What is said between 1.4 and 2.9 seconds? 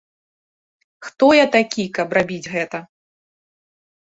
такі, каб рабіць гэта?